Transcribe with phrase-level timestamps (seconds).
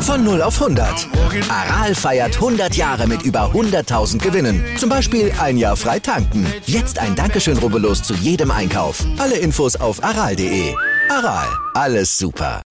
[0.00, 1.08] Von 0 auf 100.
[1.50, 4.64] Aral feiert 100 Jahre mit über 100.000 Gewinnen.
[4.78, 6.46] Zum Beispiel ein Jahr frei tanken.
[6.64, 9.04] Jetzt ein Dankeschön, rubbellos zu jedem Einkauf.
[9.18, 10.74] Alle Infos auf aral.de.
[11.10, 12.62] Aral, alles super.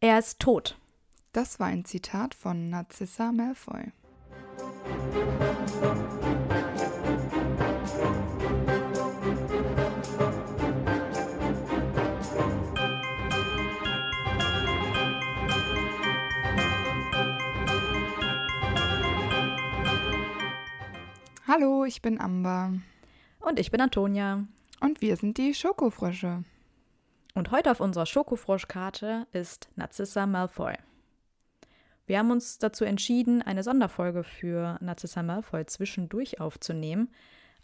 [0.00, 0.76] Er ist tot.
[1.32, 3.92] Das war ein Zitat von Narcissa Malfoy.
[21.50, 22.74] Hallo, ich bin Amber
[23.40, 24.44] Und ich bin Antonia.
[24.80, 26.44] und wir sind die Schokofrösche.
[27.34, 30.74] Und heute auf unserer Schokofroschkarte ist Narcissa Malfoy.
[32.04, 37.08] Wir haben uns dazu entschieden, eine Sonderfolge für Narcissa Malfoy zwischendurch aufzunehmen.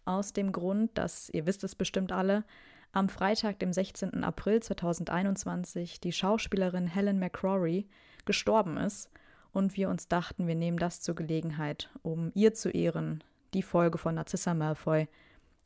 [0.07, 2.45] Aus dem Grund, dass, ihr wisst es bestimmt alle,
[2.93, 4.25] am Freitag, dem 16.
[4.25, 7.87] April 2021, die Schauspielerin Helen McCrory
[8.25, 9.11] gestorben ist.
[9.53, 13.23] Und wir uns dachten, wir nehmen das zur Gelegenheit, um ihr zu ehren,
[13.55, 15.09] die Folge von Narcissa Malfoy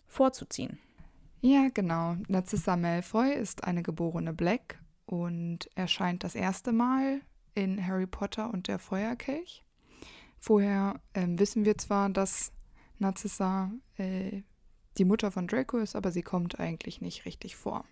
[0.07, 0.79] vorzuziehen.
[1.41, 2.17] Ja, genau.
[2.29, 7.21] Narcissa Malfoy ist eine geborene Black und erscheint das erste Mal
[7.55, 9.65] in Harry Potter und der Feuerkelch.
[10.39, 12.53] Vorher ähm, wissen wir zwar, dass
[12.99, 14.43] Narcissa äh,
[14.97, 17.85] die Mutter von Draco ist, aber sie kommt eigentlich nicht richtig vor.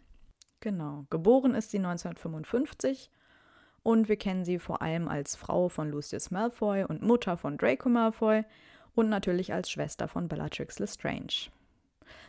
[0.61, 1.07] Genau.
[1.11, 3.11] Geboren ist sie 1955
[3.83, 7.89] und wir kennen sie vor allem als Frau von Lucius Malfoy und Mutter von Draco
[7.89, 8.45] Malfoy
[8.97, 11.51] und natürlich als Schwester von Bellatrix Lestrange.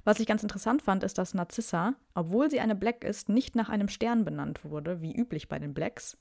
[0.04, 3.70] Was ich ganz interessant fand, ist, dass Narcissa, obwohl sie eine Black ist, nicht nach
[3.70, 6.18] einem Stern benannt wurde, wie üblich bei den Blacks.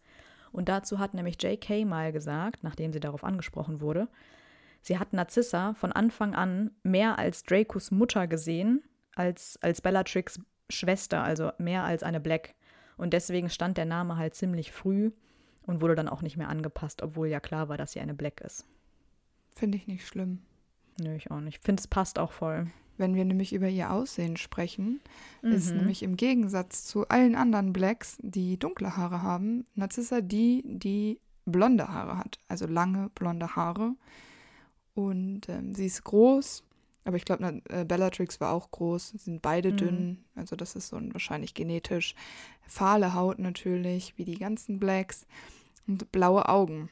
[0.53, 1.85] Und dazu hat nämlich J.K.
[1.85, 4.09] mal gesagt, nachdem sie darauf angesprochen wurde,
[4.83, 8.83] sie hat Narcissa von Anfang an mehr als Dracos Mutter gesehen,
[9.15, 12.55] als, als Bellatrix Schwester, also mehr als eine Black.
[12.97, 15.13] Und deswegen stand der Name halt ziemlich früh
[15.63, 18.41] und wurde dann auch nicht mehr angepasst, obwohl ja klar war, dass sie eine Black
[18.41, 18.67] ist.
[19.57, 20.39] Finde ich nicht schlimm.
[21.01, 21.57] Nö, ich auch nicht.
[21.57, 22.71] Ich finde, es passt auch voll.
[22.99, 25.01] Wenn wir nämlich über ihr Aussehen sprechen,
[25.43, 25.79] ist Mhm.
[25.79, 31.89] nämlich im Gegensatz zu allen anderen Blacks, die dunkle Haare haben, Narcissa die, die blonde
[31.89, 32.39] Haare hat.
[32.49, 33.95] Also lange blonde Haare.
[34.95, 36.63] Und ähm, sie ist groß,
[37.05, 39.11] aber ich glaube, äh, Bellatrix war auch groß.
[39.11, 39.77] Sie sind beide Mhm.
[39.77, 40.25] dünn.
[40.35, 42.15] Also das ist so ein wahrscheinlich genetisch.
[42.67, 45.27] Fahle Haut natürlich, wie die ganzen Blacks.
[45.87, 46.89] Und blaue Augen.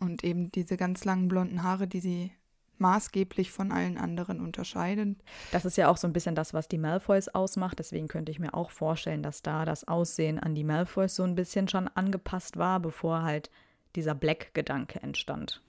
[0.00, 2.32] Und eben diese ganz langen blonden Haare, die sie
[2.78, 5.18] maßgeblich von allen anderen unterscheiden.
[5.52, 7.78] Das ist ja auch so ein bisschen das, was die Malfoys ausmacht.
[7.78, 11.36] Deswegen könnte ich mir auch vorstellen, dass da das Aussehen an die Malfoys so ein
[11.36, 13.50] bisschen schon angepasst war, bevor halt
[13.94, 15.62] dieser Black-Gedanke entstand.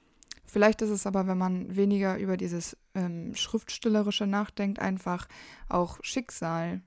[0.46, 5.28] Vielleicht ist es aber, wenn man weniger über dieses ähm, Schriftstellerische nachdenkt, einfach
[5.70, 6.82] auch Schicksal.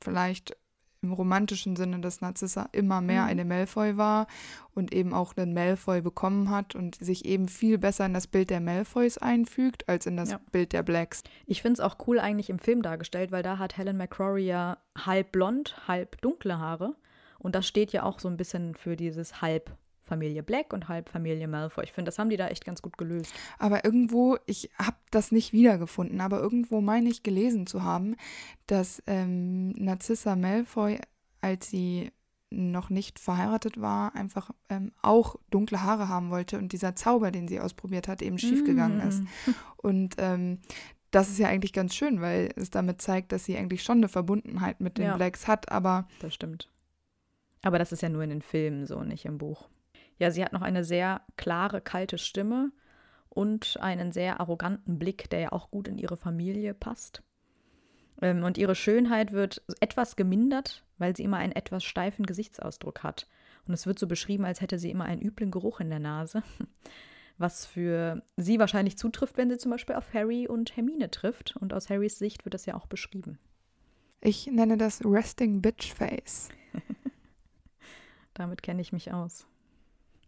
[0.00, 0.56] Vielleicht
[1.04, 3.28] im romantischen Sinne, dass Narcissa immer mehr Mhm.
[3.28, 4.26] eine Malfoy war
[4.74, 8.50] und eben auch einen Malfoy bekommen hat und sich eben viel besser in das Bild
[8.50, 10.40] der Malfoys einfügt, als in das Ja.
[10.50, 11.22] Bild der Blacks.
[11.46, 14.78] Ich finde es auch cool eigentlich im Film dargestellt, weil da hat Helen McCrory ja
[14.98, 16.96] halb blond, halb dunkle Haare.
[17.38, 19.70] Und das steht ja auch so ein bisschen für dieses halb
[20.04, 21.84] Familie Black und halb Familie Malfoy.
[21.84, 23.32] Ich finde, das haben die da echt ganz gut gelöst.
[23.58, 28.16] Aber irgendwo, ich habe das nicht wiedergefunden, aber irgendwo meine ich gelesen zu haben,
[28.66, 30.98] dass ähm, Narcissa Malfoy,
[31.40, 32.12] als sie
[32.50, 37.48] noch nicht verheiratet war, einfach ähm, auch dunkle Haare haben wollte und dieser Zauber, den
[37.48, 39.22] sie ausprobiert hat, eben schiefgegangen ist.
[39.22, 39.50] Mm.
[39.76, 40.60] Und ähm,
[41.10, 44.08] das ist ja eigentlich ganz schön, weil es damit zeigt, dass sie eigentlich schon eine
[44.08, 45.16] Verbundenheit mit den Ja.
[45.16, 46.70] Blacks hat, aber Das stimmt.
[47.62, 49.68] Aber das ist ja nur in den Filmen so, nicht im Buch.
[50.18, 52.70] Ja, sie hat noch eine sehr klare, kalte Stimme
[53.28, 57.22] und einen sehr arroganten Blick, der ja auch gut in ihre Familie passt.
[58.22, 63.28] Ähm, und ihre Schönheit wird etwas gemindert, weil sie immer einen etwas steifen Gesichtsausdruck hat.
[63.66, 66.42] Und es wird so beschrieben, als hätte sie immer einen üblen Geruch in der Nase.
[67.38, 71.56] Was für sie wahrscheinlich zutrifft, wenn sie zum Beispiel auf Harry und Hermine trifft.
[71.56, 73.38] Und aus Harrys Sicht wird das ja auch beschrieben.
[74.20, 76.50] ich nenne das Resting Bitch Face.
[78.34, 79.48] Damit kenne ich mich aus.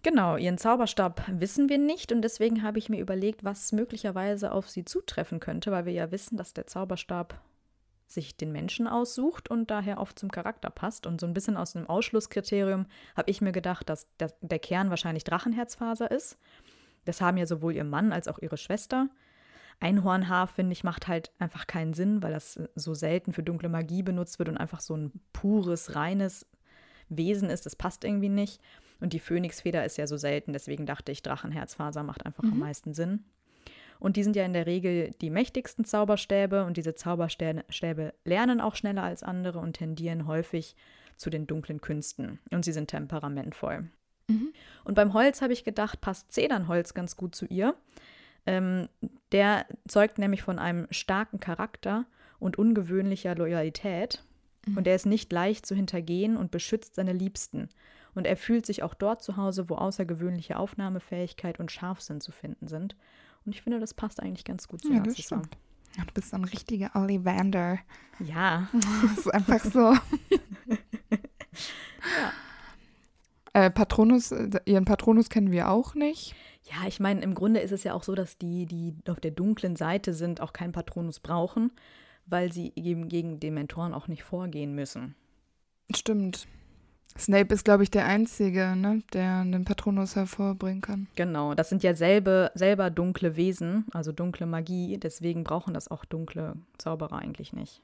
[0.07, 4.71] Genau, ihren Zauberstab wissen wir nicht und deswegen habe ich mir überlegt, was möglicherweise auf
[4.71, 7.43] sie zutreffen könnte, weil wir ja wissen, dass der Zauberstab
[8.07, 11.09] sich den Menschen aussucht und daher oft zum Charakter passt.
[11.09, 12.87] Und so ein bisschen aus einem Ausschlusskriterium
[13.17, 16.39] habe ich mir gedacht, dass der, der Kern wahrscheinlich Drachenherzfaser ist.
[17.05, 19.09] Das haben ja sowohl ihr Mann als auch ihre Schwester.
[19.81, 24.05] Einhornhaar, finde ich, macht halt einfach keinen Sinn, weil das so selten für dunkle Magie
[24.05, 26.47] benutzt wird und einfach so ein pures, reines
[27.09, 27.67] Wesen ist.
[27.67, 28.61] Das passt irgendwie nicht.
[29.01, 32.95] Und die Phönixfeder ist ja so selten, deswegen dachte ich, Drachenherzfaser macht einfach am meisten
[32.95, 33.25] Sinn.
[33.99, 38.77] Und die sind ja in der Regel die mächtigsten Zauberstäbe und diese Zauberstäbe lernen auch
[38.77, 40.77] schneller als andere und tendieren häufig
[41.17, 42.39] zu den dunklen Künsten.
[42.51, 43.89] Und sie sind temperamentvoll.
[44.29, 44.53] Mhm.
[44.85, 47.75] Und beim Holz habe ich gedacht, passt Zedernholz ganz gut zu ihr.
[48.45, 48.89] Ähm,
[49.33, 52.05] der zeugt nämlich von einem starken Charakter
[52.39, 54.23] und ungewöhnlicher Loyalität.
[54.67, 54.77] Mhm.
[54.77, 57.69] Und er ist nicht leicht zu hintergehen und beschützt seine Liebsten.
[58.17, 62.67] Und er fühlt sich auch dort zu Hause, wo außergewöhnliche Aufnahmefähigkeit und Scharfsinn zu finden
[62.67, 62.97] sind.
[63.45, 65.43] Und ich finde, das passt eigentlich ganz gut zu ja, Narcissa.
[65.97, 67.79] Ja, du bist so ein richtiger Ollivander.
[68.19, 68.69] Ja.
[69.03, 69.81] Das ist einfach so.
[72.19, 72.33] ja.
[73.53, 76.35] Äh, Patronus, äh, ihren Patronus kennen wir auch nicht.
[76.65, 79.31] Ja, ich meine, im Grunde ist es ja auch so, dass die, die auf der
[79.31, 81.71] dunklen Seite sind, auch keinen Patronus brauchen,
[82.25, 85.15] weil sie eben gegen Dementoren auch nicht vorgehen müssen.
[85.95, 86.49] Stimmt.
[87.19, 91.07] Snape ist, glaube ich, der Einzige, ne, der einen Patronus hervorbringen kann.
[91.17, 96.05] Genau, das sind ja selbe, selber dunkle Wesen, also dunkle Magie, deswegen brauchen das auch
[96.05, 97.81] dunkle Zauberer eigentlich nicht.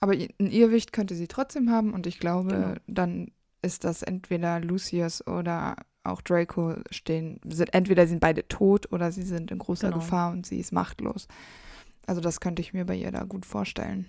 [0.00, 2.74] Aber ein Irrwicht könnte sie trotzdem haben und ich glaube, genau.
[2.88, 3.30] dann
[3.62, 9.22] ist das entweder Lucius oder auch Draco stehen, sind entweder sind beide tot oder sie
[9.22, 10.00] sind in großer genau.
[10.00, 11.28] Gefahr und sie ist machtlos.
[12.06, 14.08] Also das könnte ich mir bei ihr da gut vorstellen.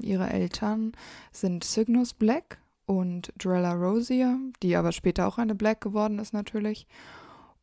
[0.00, 0.92] Ihre Eltern
[1.30, 2.58] sind Cygnus Black
[2.88, 6.86] und Drella Rosier, die aber später auch eine Black geworden ist natürlich.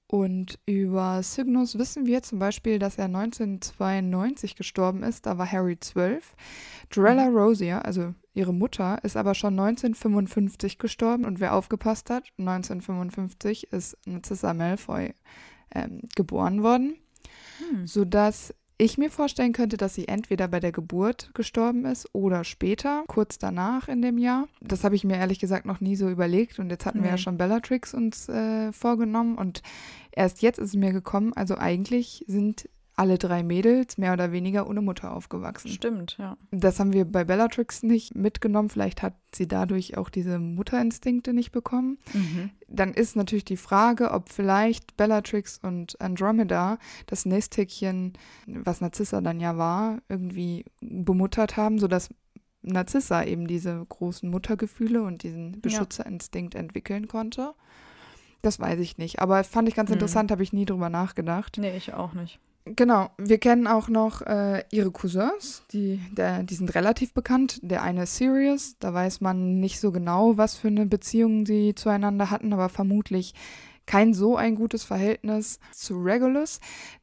[0.07, 5.79] Und über Cygnus wissen wir zum Beispiel, dass er 1992 gestorben ist, da war Harry
[5.79, 6.35] 12.
[6.91, 7.37] Drella mhm.
[7.37, 13.97] Rosier, also ihre Mutter, ist aber schon 1955 gestorben und wer aufgepasst hat, 1955 ist
[14.05, 15.15] Narcissa Malfoy
[15.73, 16.97] ähm, geboren worden,
[17.71, 17.87] hm.
[17.87, 23.03] sodass ich mir vorstellen könnte, dass sie entweder bei der Geburt gestorben ist oder später,
[23.07, 24.47] kurz danach in dem Jahr.
[24.61, 27.05] Das habe ich mir ehrlich gesagt noch nie so überlegt und jetzt hatten nee.
[27.05, 29.61] wir ja schon Bellatrix uns äh, vorgenommen und
[30.11, 34.69] erst jetzt ist es mir gekommen, also eigentlich sind alle drei Mädels mehr oder weniger
[34.69, 35.69] ohne Mutter aufgewachsen.
[35.69, 36.37] Stimmt, ja.
[36.51, 38.69] Das haben wir bei Bellatrix nicht mitgenommen.
[38.69, 41.97] Vielleicht hat sie dadurch auch diese Mutterinstinkte nicht bekommen.
[42.13, 42.51] Mhm.
[42.67, 48.13] Dann ist natürlich die Frage, ob vielleicht Bellatrix und Andromeda das Nesthäkchen,
[48.47, 52.09] was Narzissa dann ja war, irgendwie bemuttert haben, sodass
[52.61, 56.61] Narzissa eben diese großen Muttergefühle und diesen Beschützerinstinkt ja.
[56.61, 57.53] entwickeln konnte.
[58.41, 59.19] Das weiß ich nicht.
[59.19, 59.95] Aber fand ich ganz mhm.
[59.95, 61.57] interessant, habe ich nie drüber nachgedacht.
[61.59, 62.39] Nee, ich auch nicht.
[62.65, 67.59] Genau, wir kennen auch noch äh, ihre Cousins, die, der, die sind relativ bekannt.
[67.61, 71.75] Der eine ist Sirius, da weiß man nicht so genau, was für eine Beziehung sie
[71.75, 73.35] zueinander hatten, aber vermutlich
[73.85, 76.59] kein so ein gutes Verhältnis zu Regulus.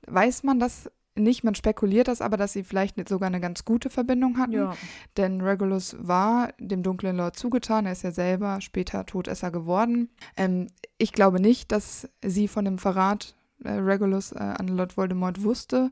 [0.09, 3.91] Weiß man das nicht, man spekuliert das aber, dass sie vielleicht sogar eine ganz gute
[3.91, 4.53] Verbindung hatten.
[4.53, 4.75] Ja.
[5.17, 10.09] Denn Regulus war dem dunklen Lord zugetan, er ist ja selber später Todesser geworden.
[10.37, 10.69] Ähm,
[10.99, 15.91] ich glaube nicht, dass sie von dem Verrat äh, Regulus äh, an Lord Voldemort wusste.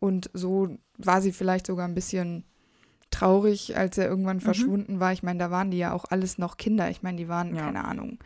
[0.00, 2.44] Und so war sie vielleicht sogar ein bisschen
[3.10, 4.42] traurig, als er irgendwann mhm.
[4.42, 5.12] verschwunden war.
[5.12, 6.90] Ich meine, da waren die ja auch alles noch Kinder.
[6.90, 7.62] Ich meine, die waren, ja.
[7.62, 8.18] keine Ahnung.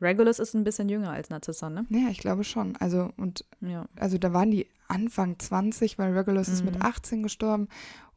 [0.00, 1.84] Regulus ist ein bisschen jünger als Narcissa, ne?
[1.88, 2.76] Ja, ich glaube schon.
[2.76, 3.86] Also, und ja.
[3.98, 6.54] also da waren die Anfang 20, weil Regulus mhm.
[6.54, 7.22] ist mit 18 mhm.
[7.24, 7.68] gestorben.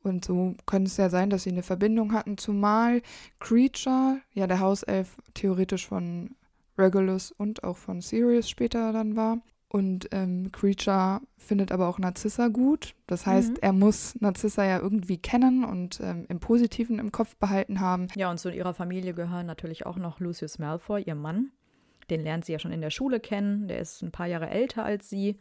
[0.04, 3.02] Und so könnte es ja sein, dass sie eine Verbindung hatten, zumal
[3.40, 6.36] Creature, ja, der Hauself theoretisch von
[6.78, 9.40] Regulus und auch von Sirius später dann war.
[9.74, 12.94] Und ähm, Creature findet aber auch Narzissa gut.
[13.08, 13.58] Das heißt, mhm.
[13.62, 18.08] er muss Narzissa ja irgendwie kennen und ähm, im Positiven im Kopf behalten haben.
[18.16, 21.52] Ja, und zu ihrer Familie gehören natürlich auch noch Lucius Malfoy, ihr Mann.
[22.10, 23.70] Den lernt sie ja schon in der Schule kennen.
[23.70, 25.40] Der ist ein paar Jahre älter als sie.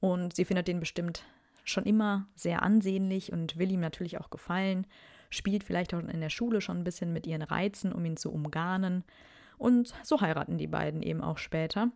[0.00, 1.22] Und sie findet den bestimmt
[1.62, 4.84] schon immer sehr ansehnlich und will ihm natürlich auch gefallen.
[5.28, 8.32] Spielt vielleicht auch in der Schule schon ein bisschen mit ihren Reizen, um ihn zu
[8.32, 9.04] umgarnen.
[9.58, 11.92] Und so heiraten die beiden eben auch später.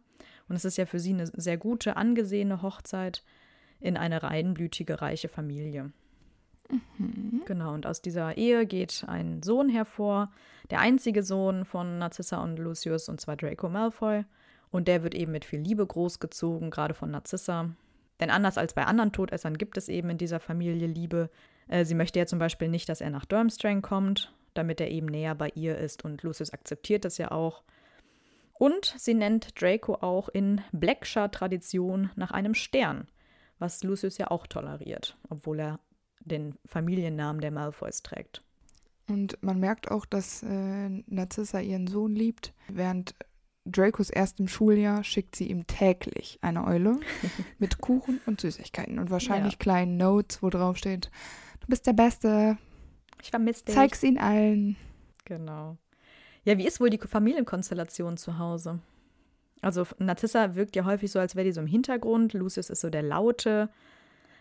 [0.49, 3.23] Und es ist ja für sie eine sehr gute, angesehene Hochzeit
[3.81, 5.93] in eine reinblütige, reiche Familie.
[6.99, 7.43] Mhm.
[7.45, 10.31] Genau, und aus dieser Ehe geht ein Sohn hervor,
[10.71, 14.25] der einzige Sohn von Narcissa und Lucius, und zwar Draco Malfoy.
[14.71, 17.71] Und der wird eben mit viel Liebe großgezogen, gerade von Narcissa.
[18.21, 21.31] Denn anders als bei anderen Todessern gibt es eben in dieser Familie Liebe.
[21.69, 25.07] Äh, sie möchte ja zum Beispiel nicht, dass er nach Durmstrang kommt, damit er eben
[25.07, 26.05] näher bei ihr ist.
[26.05, 27.63] Und Lucius akzeptiert das ja auch.
[28.55, 33.09] Und sie nennt Draco auch in Blackshire-Tradition nach einem Stern,
[33.59, 35.81] was Lucius ja auch toleriert, obwohl er
[36.21, 38.43] den Familiennamen der Malfoys trägt.
[39.09, 42.55] Und man merkt auch, dass äh, Narcissa ihren Sohn liebt.
[42.69, 43.15] Während
[43.67, 47.01] Dracos erstem Schuljahr schickt sie ihm täglich eine Eule
[47.59, 49.59] mit Kuchen und Süßigkeiten und wahrscheinlich ja.
[49.59, 51.11] kleinen Notes, wo drauf steht:
[51.61, 52.57] Du bist der Beste.
[53.23, 53.75] Ich vermisse dich.
[53.75, 54.77] Zeig's ihnen allen.
[55.25, 55.79] Genau.
[56.45, 58.81] Ja, wie ist wohl die Familienkonstellation zu Hause?
[59.63, 62.35] Also Narzissa wirkt ja häufig so, als wäre die so im Hintergrund.
[62.35, 63.71] Lucius ist so der Laute.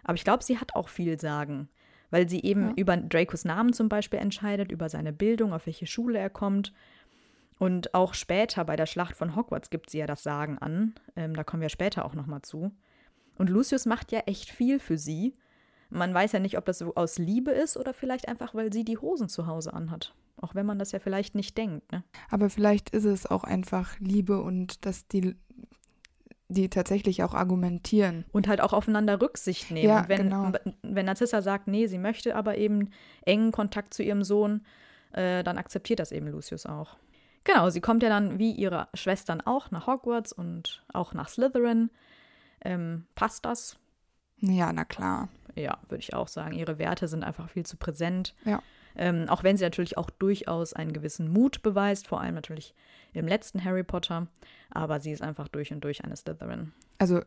[0.03, 1.69] Aber ich glaube, sie hat auch viel sagen,
[2.11, 2.73] weil sie eben ja.
[2.75, 6.73] über Dracos Namen zum Beispiel entscheidet, über seine Bildung, auf welche Schule er kommt.
[7.57, 10.95] Und auch später bei der Schlacht von Hogwarts gibt sie ja das Sagen an.
[11.15, 12.71] Ähm, da kommen wir später auch nochmal zu.
[13.37, 15.37] Und Lucius macht ja echt viel für sie.
[15.93, 18.83] Man weiß ja nicht, ob das so aus Liebe ist oder vielleicht einfach, weil sie
[18.83, 20.13] die Hosen zu Hause anhat.
[20.37, 21.91] Auch wenn man das ja vielleicht nicht denkt.
[21.91, 22.03] Ne?
[22.29, 25.35] Aber vielleicht ist es auch einfach Liebe und dass die
[26.49, 28.25] die tatsächlich auch argumentieren.
[28.31, 29.89] Und halt auch aufeinander Rücksicht nehmen.
[29.89, 30.51] Ja, wenn, genau.
[30.83, 32.91] wenn Narzissa sagt, nee, sie möchte aber eben
[33.25, 34.61] engen Kontakt zu ihrem Sohn,
[35.13, 36.97] äh, dann akzeptiert das eben Lucius auch.
[37.43, 41.89] Genau, sie kommt ja dann wie ihre Schwestern auch nach Hogwarts und auch nach Slytherin.
[42.63, 43.77] Ähm, passt das?
[44.51, 45.29] Ja, na klar.
[45.55, 46.55] Ja, würde ich auch sagen.
[46.55, 48.35] Ihre Werte sind einfach viel zu präsent.
[48.43, 48.61] Ja.
[48.95, 52.75] Ähm, auch wenn sie natürlich auch durchaus einen gewissen Mut beweist, vor allem natürlich
[53.13, 54.27] im letzten Harry Potter.
[54.69, 56.73] Aber sie ist einfach durch und durch eine Slytherin.
[56.97, 57.21] Also,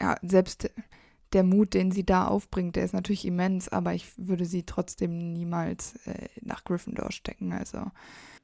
[0.00, 0.70] ja, selbst
[1.32, 5.32] der Mut, den sie da aufbringt, der ist natürlich immens, aber ich würde sie trotzdem
[5.32, 7.52] niemals äh, nach Gryffindor stecken.
[7.52, 7.90] Also.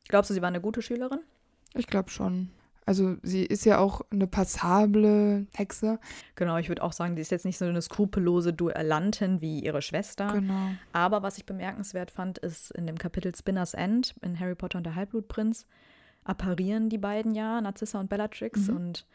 [0.08, 1.20] Glaubst du, sie war eine gute Schülerin?
[1.74, 2.50] Ich glaube schon.
[2.88, 6.00] Also sie ist ja auch eine passable Hexe.
[6.36, 9.82] Genau, ich würde auch sagen, die ist jetzt nicht so eine skrupellose Duellantin wie ihre
[9.82, 10.32] Schwester.
[10.32, 10.70] Genau.
[10.94, 14.84] Aber was ich bemerkenswert fand, ist in dem Kapitel Spinner's End in Harry Potter und
[14.84, 15.66] der Halbblutprinz
[16.24, 18.68] apparieren die beiden ja, Narcissa und Bellatrix.
[18.68, 18.76] Mhm.
[18.76, 19.06] Und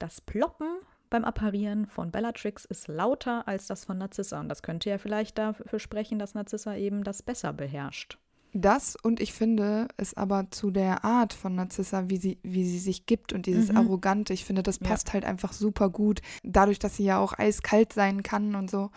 [0.00, 0.66] das Ploppen
[1.08, 4.40] beim Apparieren von Bellatrix ist lauter als das von Narcissa.
[4.40, 8.18] Und das könnte ja vielleicht dafür sprechen, dass Narcissa eben das besser beherrscht.
[8.56, 12.78] Das und ich finde es aber zu der Art von Narzissa, wie sie, wie sie
[12.78, 13.78] sich gibt und dieses mhm.
[13.78, 15.14] Arrogante, ich finde, das passt ja.
[15.14, 16.22] halt einfach super gut.
[16.44, 18.92] Dadurch, dass sie ja auch eiskalt sein kann und so.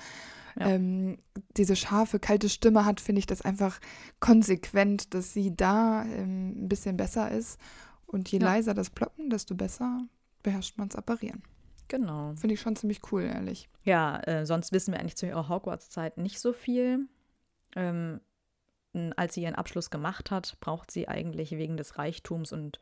[0.60, 0.70] Ja.
[0.70, 1.18] Ähm,
[1.56, 3.80] diese scharfe, kalte Stimme hat, finde ich das einfach
[4.20, 7.60] konsequent, dass sie da ähm, ein bisschen besser ist.
[8.06, 8.46] Und je ja.
[8.46, 10.08] leiser das Ploppen, desto besser
[10.44, 11.42] beherrscht man es apparieren.
[11.88, 12.34] Genau.
[12.36, 13.70] Finde ich schon ziemlich cool, ehrlich.
[13.84, 17.08] Ja, äh, sonst wissen wir eigentlich zu ihrer Hogwarts-Zeit nicht so viel.
[17.76, 18.22] Ähm,
[19.14, 22.80] als sie ihren Abschluss gemacht hat, braucht sie eigentlich wegen des Reichtums und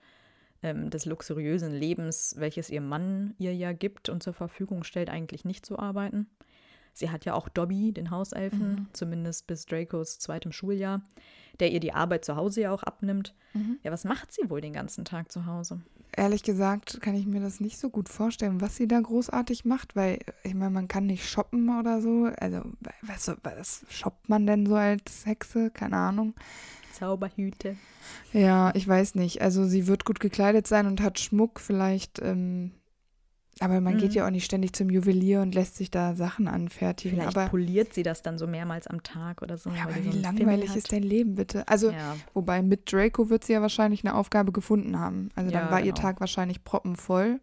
[0.63, 5.45] ähm, des luxuriösen Lebens, welches ihr Mann ihr ja gibt und zur Verfügung stellt, eigentlich
[5.45, 6.27] nicht zu arbeiten.
[6.93, 8.87] Sie hat ja auch Dobby, den Hauselfen, mhm.
[8.93, 11.01] zumindest bis Dracos zweitem Schuljahr,
[11.59, 13.35] der ihr die Arbeit zu Hause ja auch abnimmt.
[13.53, 13.79] Mhm.
[13.83, 15.81] Ja, was macht sie wohl den ganzen Tag zu Hause?
[16.17, 19.95] Ehrlich gesagt kann ich mir das nicht so gut vorstellen, was sie da großartig macht,
[19.95, 22.29] weil ich meine, man kann nicht shoppen oder so.
[22.39, 22.61] Also,
[23.01, 25.69] was, was shoppt man denn so als Hexe?
[25.71, 26.33] Keine Ahnung.
[26.93, 27.75] Zauberhüte.
[28.31, 29.41] Ja, ich weiß nicht.
[29.41, 31.59] Also, sie wird gut gekleidet sein und hat Schmuck.
[31.59, 32.71] Vielleicht ähm,
[33.61, 33.99] aber man mhm.
[33.99, 37.19] geht ja auch nicht ständig zum Juwelier und lässt sich da Sachen anfertigen.
[37.19, 39.69] Vielleicht aber poliert sie das dann so mehrmals am Tag oder so.
[39.69, 41.65] Ja, aber wie so langweilig ist dein Leben bitte?
[41.67, 42.17] Also, ja.
[42.33, 45.29] wobei mit Draco wird sie ja wahrscheinlich eine Aufgabe gefunden haben.
[45.35, 45.87] Also dann ja, war genau.
[45.87, 47.39] ihr Tag wahrscheinlich proppenvoll.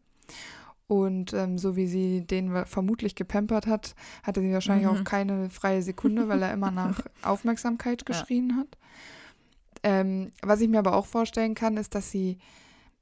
[0.87, 4.99] Und ähm, so wie sie den vermutlich gepampert hat, hatte sie wahrscheinlich mhm.
[4.99, 8.57] auch keine freie Sekunde, weil er immer nach Aufmerksamkeit geschrien ja.
[8.57, 8.78] hat.
[9.83, 12.38] Ähm, was ich mir aber auch vorstellen kann, ist, dass sie,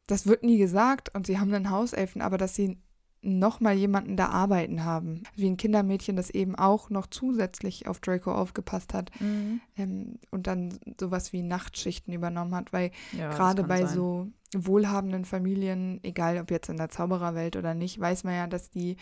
[0.07, 2.79] das wird nie gesagt und sie haben einen Hauselfen, aber dass sie
[3.23, 5.25] nochmal jemanden da arbeiten haben.
[5.37, 9.61] Wie ein Kindermädchen, das eben auch noch zusätzlich auf Draco aufgepasst hat mhm.
[9.77, 13.95] ähm, und dann sowas wie Nachtschichten übernommen hat, weil ja, gerade bei sein.
[13.95, 18.71] so wohlhabenden Familien, egal ob jetzt in der Zaubererwelt oder nicht, weiß man ja, dass
[18.71, 18.97] die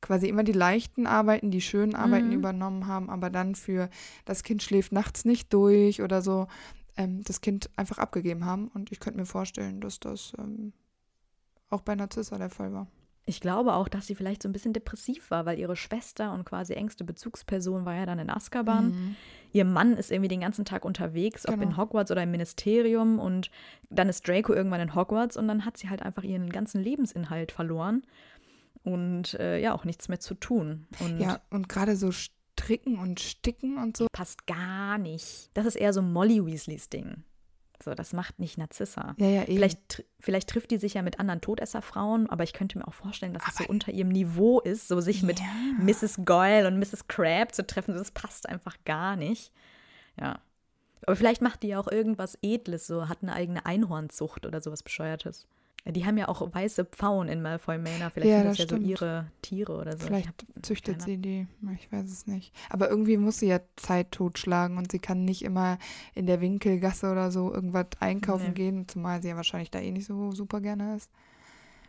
[0.00, 2.34] quasi immer die leichten Arbeiten, die schönen Arbeiten mhm.
[2.34, 3.88] übernommen haben, aber dann für
[4.24, 6.46] das Kind schläft nachts nicht durch oder so,
[6.96, 8.68] ähm, das Kind einfach abgegeben haben.
[8.68, 10.72] Und ich könnte mir vorstellen, dass das ähm,
[11.70, 12.86] auch bei Narzissa der Fall war.
[13.24, 16.44] Ich glaube auch, dass sie vielleicht so ein bisschen depressiv war, weil ihre Schwester und
[16.44, 18.86] quasi engste Bezugsperson war ja dann in Azkaban.
[18.86, 19.16] Mhm.
[19.52, 21.56] Ihr Mann ist irgendwie den ganzen Tag unterwegs, genau.
[21.56, 21.82] ob in genau.
[21.82, 23.20] Hogwarts oder im Ministerium.
[23.20, 23.50] Und
[23.90, 27.52] dann ist Draco irgendwann in Hogwarts und dann hat sie halt einfach ihren ganzen Lebensinhalt
[27.52, 28.02] verloren
[28.82, 30.86] und äh, ja auch nichts mehr zu tun.
[30.98, 34.06] Und ja, und gerade so stricken und sticken und so.
[34.12, 35.50] Passt gar nicht.
[35.54, 37.22] Das ist eher so Molly Weasleys Ding.
[37.82, 39.14] So, das macht nicht Narzissa.
[39.18, 39.54] Ja, ja, eben.
[39.54, 43.34] Vielleicht, vielleicht trifft die sich ja mit anderen Todesserfrauen, aber ich könnte mir auch vorstellen,
[43.34, 45.26] dass aber es so unter ihrem Niveau ist, so sich ja.
[45.26, 45.40] mit
[45.78, 46.24] Mrs.
[46.24, 47.08] Goyle und Mrs.
[47.08, 47.94] Crab zu treffen.
[47.94, 49.52] Das passt einfach gar nicht.
[50.20, 50.40] Ja.
[51.06, 54.82] Aber vielleicht macht die ja auch irgendwas Edles, so hat eine eigene Einhornzucht oder sowas
[54.82, 55.48] Bescheuertes.
[55.84, 58.10] Die haben ja auch weiße Pfauen in Malfoy Manor.
[58.10, 60.06] Vielleicht ja, sind das, das ja so ihre Tiere oder so.
[60.06, 61.04] Vielleicht hab, züchtet keine.
[61.04, 61.46] sie die.
[61.76, 62.54] Ich weiß es nicht.
[62.70, 65.78] Aber irgendwie muss sie ja Zeit totschlagen und sie kann nicht immer
[66.14, 68.54] in der Winkelgasse oder so irgendwas einkaufen nee.
[68.54, 71.10] gehen, zumal sie ja wahrscheinlich da eh nicht so super gerne ist.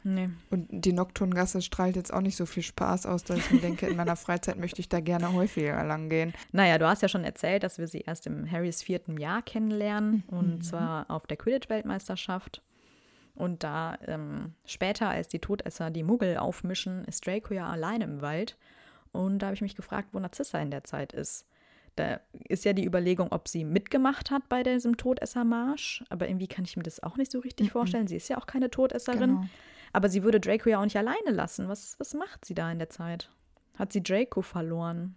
[0.04, 0.30] Nee.
[0.50, 3.88] Und die Nocturngasse strahlt jetzt auch nicht so viel Spaß aus, dass ich mir denke,
[3.88, 6.34] in meiner Freizeit möchte ich da gerne häufiger lang gehen.
[6.52, 10.24] Naja, du hast ja schon erzählt, dass wir sie erst im Harrys vierten Jahr kennenlernen.
[10.30, 10.38] Mhm.
[10.38, 12.62] Und zwar auf der Quidditch-Weltmeisterschaft.
[13.36, 18.22] Und da ähm, später, als die Todesser die Muggel aufmischen, ist Draco ja alleine im
[18.22, 18.58] Wald.
[19.12, 21.46] Und da habe ich mich gefragt, wo Narzissa in der Zeit ist.
[21.96, 26.04] Da ist ja die Überlegung, ob sie mitgemacht hat bei diesem Todessermarsch.
[26.10, 28.08] Aber irgendwie kann ich mir das auch nicht so richtig vorstellen.
[28.08, 29.38] Sie ist ja auch keine Todesserin.
[29.38, 29.46] Genau.
[29.94, 31.70] Aber sie würde Draco ja auch nicht alleine lassen.
[31.70, 33.30] Was, was macht sie da in der Zeit?
[33.76, 35.16] Hat sie Draco verloren?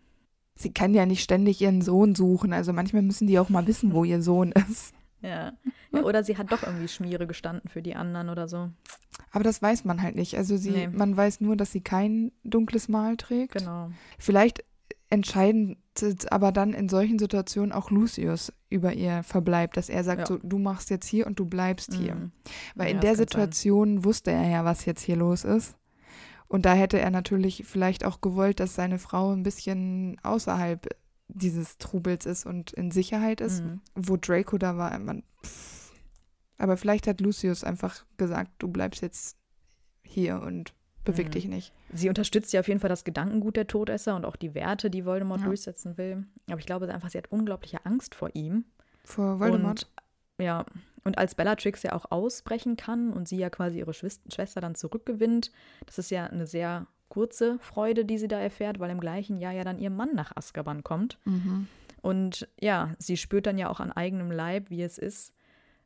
[0.55, 2.53] Sie kann ja nicht ständig ihren Sohn suchen.
[2.53, 4.95] Also manchmal müssen die auch mal wissen, wo ihr Sohn ist.
[5.23, 5.53] Ja.
[5.93, 6.03] ja.
[6.03, 8.71] Oder sie hat doch irgendwie Schmiere gestanden für die anderen oder so.
[9.31, 10.37] Aber das weiß man halt nicht.
[10.37, 10.89] Also sie, nee.
[10.89, 13.55] man weiß nur, dass sie kein dunkles Mal trägt.
[13.55, 13.91] Genau.
[14.19, 14.65] Vielleicht
[15.09, 15.79] entscheidend
[16.31, 20.27] aber dann in solchen Situationen auch Lucius über ihr verbleibt, dass er sagt, ja.
[20.27, 22.17] so, du machst jetzt hier und du bleibst hier.
[22.17, 22.33] Mhm.
[22.75, 24.05] Weil ja, in der Situation sein.
[24.05, 25.77] wusste er ja, was jetzt hier los ist.
[26.49, 30.87] Und da hätte er natürlich vielleicht auch gewollt, dass seine Frau ein bisschen außerhalb
[31.29, 33.81] dieses Trubels ist und in Sicherheit ist, mhm.
[33.95, 34.97] wo Draco da war.
[34.99, 35.23] Man,
[36.59, 39.37] aber vielleicht hat Lucius einfach gesagt, du bleibst jetzt
[40.03, 40.73] hier und
[41.05, 41.31] beweg mhm.
[41.33, 41.73] dich nicht.
[41.93, 45.05] Sie unterstützt ja auf jeden Fall das Gedankengut der Todesser und auch die Werte, die
[45.05, 45.47] Voldemort ja.
[45.47, 46.27] durchsetzen will.
[46.49, 48.65] Aber ich glaube einfach, sie hat unglaubliche Angst vor ihm.
[49.05, 49.89] Vor Voldemort?
[50.39, 50.67] Und, ja.
[51.05, 55.53] Und als Bellatrix ja auch ausbrechen kann und sie ja quasi ihre Schwester dann zurückgewinnt,
[55.87, 59.55] das ist ja eine sehr kurze Freude, die sie da erfährt, weil im gleichen Jahr
[59.55, 61.19] ja dann ihr Mann nach Azkaban kommt.
[61.25, 61.67] Mhm.
[62.03, 65.33] Und ja, sie spürt dann ja auch an eigenem Leib, wie es ist,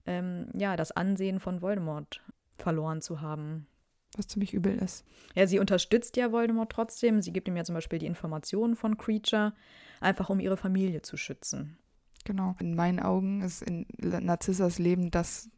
[0.07, 2.21] ähm, ja, das Ansehen von Voldemort
[2.59, 3.69] verloren zu haben.
[4.17, 5.05] Was ziemlich übel ist.
[5.37, 7.23] Ja, sie unterstützt ja Voldemort trotzdem.
[7.23, 9.53] Sie gibt ihm ja zum Beispiel die Informationen von Creature,
[10.01, 11.79] einfach um ihre Familie zu schützen.
[12.25, 12.57] Genau.
[12.59, 15.49] In meinen Augen ist in Narzissas Leben das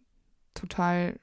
[0.53, 1.19] total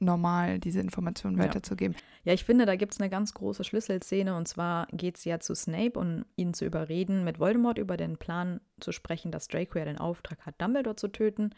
[0.00, 1.44] normal, diese Informationen ja.
[1.44, 1.96] weiterzugeben.
[2.24, 5.40] Ja, ich finde, da gibt es eine ganz große Schlüsselszene und zwar geht sie ja
[5.40, 9.78] zu Snape, um ihn zu überreden, mit Voldemort über den Plan zu sprechen, dass Draco
[9.78, 11.54] ja den Auftrag hat, Dumbledore zu töten.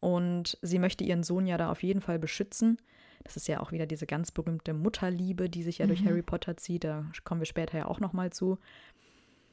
[0.00, 2.78] Und sie möchte ihren Sohn ja da auf jeden Fall beschützen.
[3.22, 5.88] Das ist ja auch wieder diese ganz berühmte Mutterliebe, die sich ja mhm.
[5.90, 6.84] durch Harry Potter zieht.
[6.84, 8.58] Da kommen wir später ja auch nochmal zu.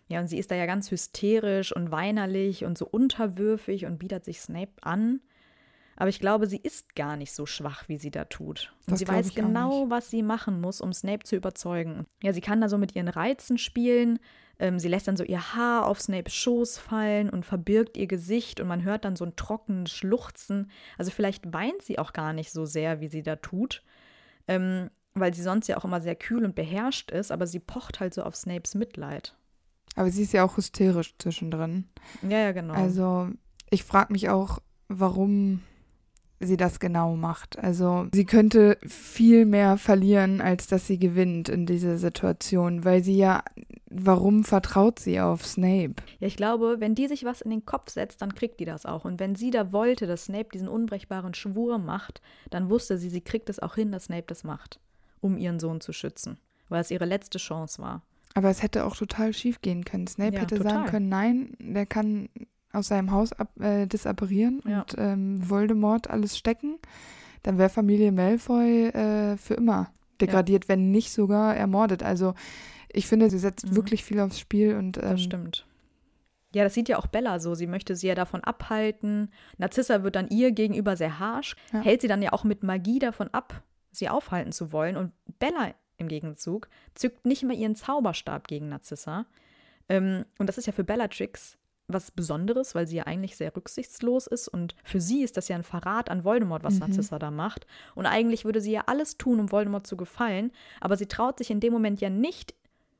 [0.07, 4.23] Ja, und sie ist da ja ganz hysterisch und weinerlich und so unterwürfig und bietet
[4.23, 5.19] sich Snape an.
[5.97, 8.71] Aber ich glaube, sie ist gar nicht so schwach, wie sie da tut.
[8.85, 12.05] Und das sie weiß genau, was sie machen muss, um Snape zu überzeugen.
[12.21, 14.19] Ja, sie kann da so mit ihren Reizen spielen.
[14.59, 18.59] Ähm, sie lässt dann so ihr Haar auf Snapes Schoß fallen und verbirgt ihr Gesicht
[18.59, 20.69] und man hört dann so ein trockenes Schluchzen.
[20.99, 23.83] Also vielleicht weint sie auch gar nicht so sehr, wie sie da tut.
[24.47, 27.99] Ähm, weil sie sonst ja auch immer sehr kühl und beherrscht ist, aber sie pocht
[27.99, 29.35] halt so auf Snapes Mitleid.
[29.95, 31.85] Aber sie ist ja auch hysterisch zwischendrin.
[32.21, 32.75] Ja, ja, genau.
[32.75, 33.29] Also
[33.71, 35.63] ich frage mich auch, warum
[36.39, 37.57] sie das genau macht.
[37.59, 43.17] Also sie könnte viel mehr verlieren, als dass sie gewinnt in dieser Situation, weil sie
[43.17, 43.43] ja,
[43.89, 45.95] warum vertraut sie auf Snape?
[46.19, 48.85] Ja, ich glaube, wenn die sich was in den Kopf setzt, dann kriegt die das
[48.85, 49.05] auch.
[49.05, 53.21] Und wenn sie da wollte, dass Snape diesen unbrechbaren Schwur macht, dann wusste sie, sie
[53.21, 54.79] kriegt es auch hin, dass Snape das macht,
[55.21, 56.37] um ihren Sohn zu schützen,
[56.69, 58.03] weil es ihre letzte Chance war.
[58.35, 60.05] Aber es hätte auch total schief gehen können.
[60.05, 60.71] Snape ja, hätte total.
[60.71, 62.29] sagen können, nein, der kann
[62.77, 64.81] aus seinem Haus ab, äh, disapparieren ja.
[64.81, 66.77] und ähm, Voldemort alles stecken,
[67.43, 70.69] dann wäre Familie Malfoy äh, für immer degradiert, ja.
[70.69, 72.03] wenn nicht sogar ermordet.
[72.03, 72.33] Also
[72.91, 73.75] ich finde, sie setzt mhm.
[73.75, 75.65] wirklich viel aufs Spiel und ähm, das stimmt.
[76.53, 77.55] Ja, das sieht ja auch Bella so.
[77.55, 79.29] Sie möchte sie ja davon abhalten.
[79.57, 81.81] Narzissa wird dann ihr gegenüber sehr harsh, ja.
[81.81, 83.61] hält sie dann ja auch mit Magie davon ab,
[83.91, 84.97] sie aufhalten zu wollen.
[84.97, 89.25] Und Bella im Gegenzug zückt nicht mehr ihren Zauberstab gegen Narzissa.
[89.89, 91.57] Ähm, und das ist ja für Bellatrix
[91.87, 95.55] was Besonderes, weil sie ja eigentlich sehr rücksichtslos ist und für sie ist das ja
[95.55, 96.79] ein Verrat an Voldemort, was mhm.
[96.81, 97.65] Narzissa da macht.
[97.95, 101.49] Und eigentlich würde sie ja alles tun, um Voldemort zu gefallen, aber sie traut sich
[101.49, 102.53] in dem Moment ja nicht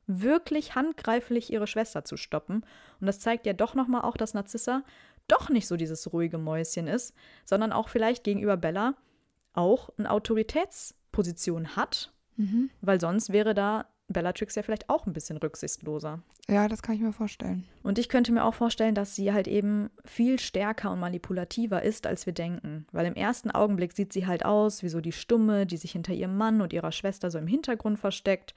[0.06, 2.64] wirklich handgreiflich ihre Schwester zu stoppen.
[3.00, 4.82] Und das zeigt ja doch nochmal auch, dass Narzissa
[5.28, 8.94] doch nicht so dieses ruhige Mäuschen ist, sondern auch vielleicht gegenüber Bella
[9.52, 12.70] auch eine Autoritätsposition hat, mhm.
[12.80, 16.22] weil sonst wäre da Bellatrix ja vielleicht auch ein bisschen rücksichtsloser.
[16.48, 17.66] Ja, das kann ich mir vorstellen.
[17.82, 22.06] Und ich könnte mir auch vorstellen, dass sie halt eben viel stärker und manipulativer ist,
[22.06, 22.86] als wir denken.
[22.90, 26.14] Weil im ersten Augenblick sieht sie halt aus wie so die Stumme, die sich hinter
[26.14, 28.54] ihrem Mann und ihrer Schwester so im Hintergrund versteckt.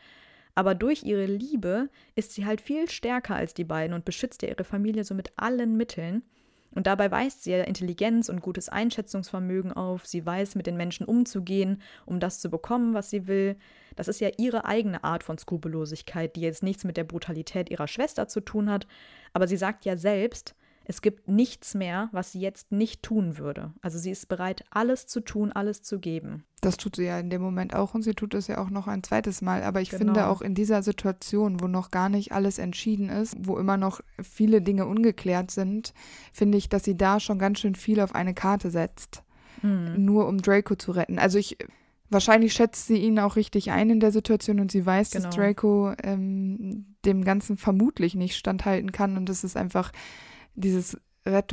[0.56, 4.50] Aber durch ihre Liebe ist sie halt viel stärker als die beiden und beschützt ja
[4.50, 6.24] ihre Familie so mit allen Mitteln.
[6.74, 10.06] Und dabei weist sie ja Intelligenz und gutes Einschätzungsvermögen auf.
[10.06, 13.58] Sie weiß, mit den Menschen umzugehen, um das zu bekommen, was sie will.
[13.96, 17.88] Das ist ja ihre eigene Art von Skrupellosigkeit, die jetzt nichts mit der Brutalität ihrer
[17.88, 18.88] Schwester zu tun hat.
[19.34, 20.56] Aber sie sagt ja selbst,
[20.92, 23.72] es gibt nichts mehr, was sie jetzt nicht tun würde.
[23.82, 26.44] Also sie ist bereit, alles zu tun, alles zu geben.
[26.60, 28.88] Das tut sie ja in dem Moment auch und sie tut es ja auch noch
[28.88, 29.64] ein zweites Mal.
[29.64, 30.00] Aber ich genau.
[30.00, 34.02] finde auch in dieser Situation, wo noch gar nicht alles entschieden ist, wo immer noch
[34.22, 35.94] viele Dinge ungeklärt sind,
[36.34, 39.24] finde ich, dass sie da schon ganz schön viel auf eine Karte setzt.
[39.62, 39.94] Mhm.
[39.98, 41.20] Nur um Draco zu retten.
[41.20, 41.58] Also ich
[42.10, 45.26] wahrscheinlich schätzt sie ihn auch richtig ein in der Situation und sie weiß, Genau.
[45.26, 49.94] dass Draco ähm, dem Ganzen vermutlich nicht standhalten kann und es ist einfach
[50.56, 50.98] dieses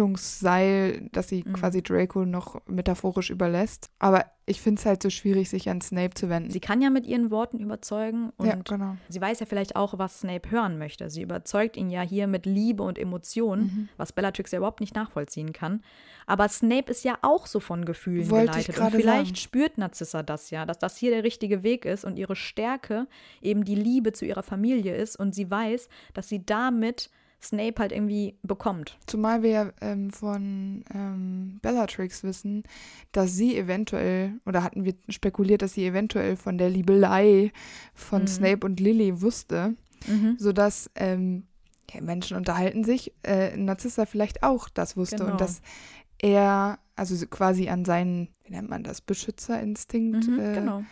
[0.09, 1.53] Rettungsseil, das sie Mhm.
[1.53, 3.91] quasi Draco noch metaphorisch überlässt.
[3.99, 6.51] Aber ich finde es halt so schwierig, sich an Snape zu wenden.
[6.51, 8.97] Sie kann ja mit ihren Worten überzeugen und ja, genau.
[9.11, 11.11] sie weiß ja vielleicht auch, was Snape hören möchte.
[11.11, 13.89] Sie überzeugt ihn ja hier mit Liebe und Emotion, Mhm.
[13.99, 15.83] was Bellatrix ja überhaupt nicht nachvollziehen kann.
[16.27, 18.79] Aber Snape ist ja auch so von Gefühlen Wollte geleitet.
[18.79, 19.37] Und vielleicht sagen.
[19.37, 23.07] spürt Narzissa das ja, dass das hier der richtige Weg ist und ihre Stärke
[23.43, 27.93] eben die Liebe zu ihrer Familie ist und sie weiß, dass sie damit Snape halt
[27.93, 28.99] irgendwie bekommt.
[29.07, 32.65] Zumal wir ja ähm, von ähm, Bellatrix wissen,
[33.13, 37.53] dass sie eventuell, oder hatten wir spekuliert, dass sie eventuell von der Liebelei
[37.95, 38.27] von Mhm.
[38.27, 39.77] Snape und Lily wusste,
[40.37, 41.45] sodass ähm,
[41.93, 45.33] ja, Menschen unterhalten sich, äh, Narzissa vielleicht auch das wusste Genau.
[45.33, 45.61] und dass
[46.19, 50.85] er, also so quasi an seinen, wie nennt man das, Beschützerinstinkt Mhm, äh, genau.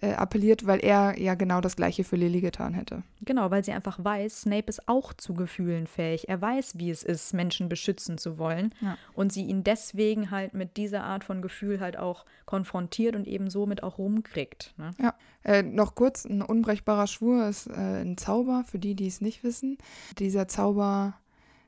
[0.00, 3.02] Äh, appelliert, weil er ja genau das gleiche für Lily getan hätte.
[3.22, 6.28] Genau, weil sie einfach weiß, Snape ist auch zu Gefühlen fähig.
[6.28, 8.74] Er weiß, wie es ist, Menschen beschützen zu wollen.
[8.80, 8.96] Ja.
[9.14, 13.50] Und sie ihn deswegen halt mit dieser Art von Gefühl halt auch konfrontiert und eben
[13.50, 14.74] somit auch rumkriegt.
[14.76, 14.92] Ne?
[15.00, 19.20] Ja, äh, noch kurz, ein unbrechbarer Schwur ist äh, ein Zauber, für die, die es
[19.20, 19.78] nicht wissen.
[20.18, 21.14] Dieser Zauber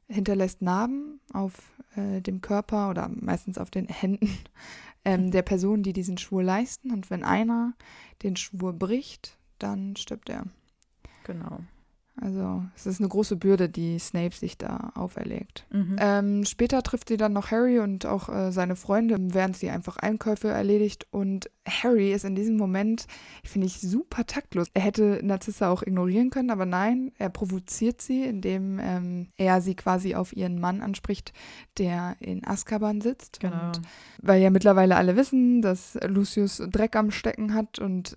[0.08, 1.54] hinterlässt Narben auf
[1.96, 4.28] äh, dem Körper oder meistens auf den Händen
[5.04, 6.90] ähm, der Personen, die diesen Schwur leisten.
[6.90, 7.74] Und wenn einer
[8.22, 10.44] den Schwur bricht, dann stirbt er.
[11.24, 11.60] Genau.
[12.22, 15.66] Also es ist eine große Bürde, die Snape sich da auferlegt.
[15.70, 15.96] Mhm.
[15.98, 19.96] Ähm, später trifft sie dann noch Harry und auch äh, seine Freunde, während sie einfach
[19.96, 21.06] Einkäufe erledigt.
[21.10, 23.06] Und Harry ist in diesem Moment,
[23.42, 24.68] finde ich, super taktlos.
[24.74, 29.74] Er hätte Narzissa auch ignorieren können, aber nein, er provoziert sie, indem ähm, er sie
[29.74, 31.32] quasi auf ihren Mann anspricht,
[31.78, 33.40] der in Azkaban sitzt.
[33.40, 33.68] Genau.
[33.68, 33.80] Und
[34.20, 38.16] weil ja mittlerweile alle wissen, dass Lucius Dreck am Stecken hat und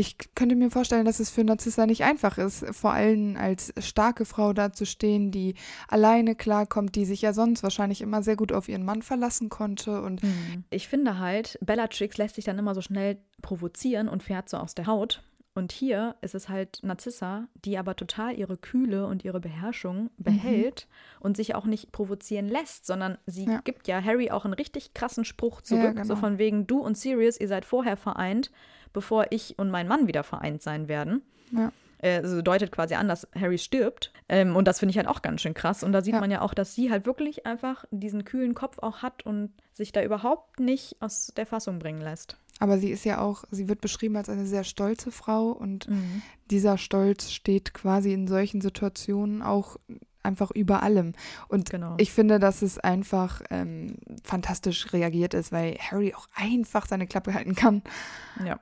[0.00, 4.24] ich könnte mir vorstellen, dass es für Narzissa nicht einfach ist, vor allem als starke
[4.24, 5.54] Frau dazustehen, die
[5.88, 10.02] alleine klarkommt, die sich ja sonst wahrscheinlich immer sehr gut auf ihren Mann verlassen konnte
[10.02, 10.64] und Mhm.
[10.70, 14.74] Ich finde halt, Bellatrix lässt sich dann immer so schnell provozieren und fährt so aus
[14.74, 15.22] der Haut.
[15.52, 20.86] Und hier ist es halt Narzissa, die aber total ihre Kühle und ihre Beherrschung behält
[21.18, 23.60] und sich auch nicht provozieren lässt, sondern sie Ja.
[23.64, 26.04] gibt ja Harry auch einen richtig krassen Spruch zurück, genau.
[26.04, 28.50] so von wegen du und Sirius, ihr seid vorher vereint,
[28.92, 31.22] bevor ich und mein Mann wieder vereint sein werden.
[31.52, 31.72] Ja.
[32.02, 34.10] Also deutet quasi an, dass Harry stirbt.
[34.30, 35.82] Ähm, und das finde ich halt auch ganz schön krass.
[35.84, 36.20] Und da sieht Ja.
[36.20, 39.92] man ja auch, dass sie halt wirklich einfach diesen kühlen Kopf auch hat und sich
[39.92, 42.36] da überhaupt nicht aus der Fassung bringen lässt.
[42.62, 46.20] aber sie ist ja auch, sie wird beschrieben als eine sehr stolze Frau und Mhm.
[46.50, 49.76] dieser Stolz steht quasi in solchen Situationen auch
[50.22, 51.14] einfach über allem.
[51.48, 51.94] Und Genau.
[51.96, 57.32] ich finde, dass es einfach ähm, fantastisch reagiert ist, weil Harry auch einfach seine Klappe
[57.32, 57.80] halten kann.
[58.44, 58.60] Ja.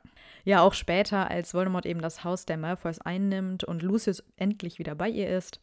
[0.48, 4.94] Ja, auch später, als Voldemort eben das Haus der Malfoys einnimmt und Lucius endlich wieder
[4.94, 5.60] bei ihr ist,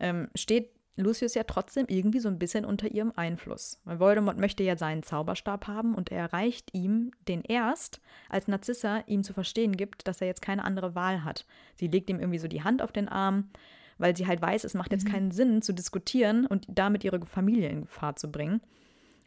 [0.00, 3.78] ähm, steht Lucius ja trotzdem irgendwie so ein bisschen unter ihrem Einfluss.
[3.84, 9.04] Weil Voldemort möchte ja seinen Zauberstab haben und er erreicht ihm den erst, als Narzissa
[9.06, 11.44] ihm zu verstehen gibt, dass er jetzt keine andere Wahl hat.
[11.74, 13.50] Sie legt ihm irgendwie so die Hand auf den Arm,
[13.98, 17.68] weil sie halt weiß, es macht jetzt keinen Sinn zu diskutieren und damit ihre Familie
[17.68, 18.62] in Gefahr zu bringen,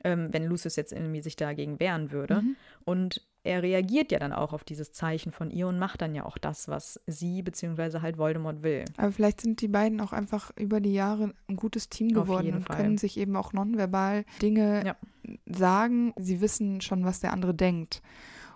[0.04, 2.42] ähm, wenn Lucius jetzt irgendwie sich dagegen wehren würde.
[2.86, 6.26] Und er reagiert ja dann auch auf dieses Zeichen von ihr und macht dann ja
[6.26, 8.00] auch das, was sie bzw.
[8.02, 8.86] halt Voldemort will.
[8.98, 12.64] Aber vielleicht sind die beiden auch einfach über die Jahre ein gutes Team geworden und
[12.64, 12.76] Fall.
[12.78, 14.96] können sich eben auch nonverbal Dinge Ja.
[15.46, 16.14] sagen.
[16.18, 18.02] Sie wissen schon, was der andere denkt.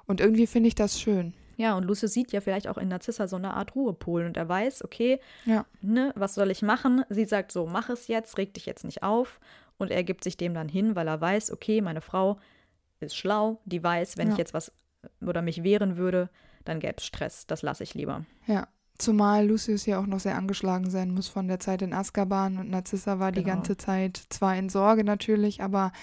[0.05, 1.33] Und irgendwie finde ich das schön.
[1.57, 4.47] Ja, und Lucius sieht ja vielleicht auch in Narzissa so eine Art Ruhepol und er
[4.47, 5.65] weiß, okay, Ja.
[5.81, 7.03] ne, was soll ich machen?
[7.09, 9.39] Sie sagt so, mach es jetzt, reg dich jetzt nicht auf.
[9.77, 12.39] Und er gibt sich dem dann hin, weil er weiß, okay, meine Frau
[12.99, 14.33] ist schlau, die weiß, wenn Ja.
[14.33, 14.71] ich jetzt was
[15.21, 16.29] oder mich wehren würde,
[16.65, 17.47] dann gäbe es Stress.
[17.47, 18.25] Das lasse ich lieber.
[18.47, 18.67] Ja.
[18.97, 22.69] Zumal Lucius ja auch noch sehr angeschlagen sein muss von der Zeit in Azkaban und
[22.69, 23.55] Narzissa war die Genau.
[23.55, 25.93] ganze Zeit zwar in Sorge natürlich, aber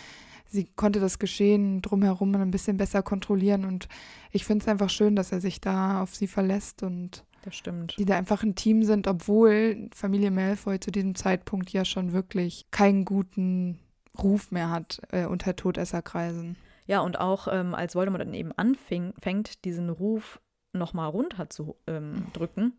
[0.48, 3.88] sie konnte das Geschehen drumherum ein bisschen besser kontrollieren und
[4.30, 7.96] ich finde es einfach schön, dass er sich da auf sie verlässt und Das stimmt.
[7.98, 12.64] die da einfach ein Team sind, obwohl Familie Malfoy zu diesem Zeitpunkt ja schon wirklich
[12.70, 13.78] keinen guten
[14.18, 16.56] Ruf mehr hat äh, unter Todesserkreisen.
[16.86, 20.40] Ja, und auch ähm, als Voldemort dann eben anfängt, diesen Ruf
[20.72, 22.72] nochmal runter zu ähm, drücken,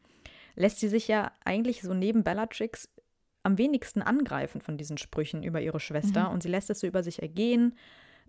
[0.56, 2.90] lässt sie sich ja eigentlich so neben Bellatrix
[3.44, 6.34] am wenigsten angreifen von diesen Sprüchen über ihre Schwester Mhm.
[6.34, 7.76] und sie lässt es so über sich ergehen,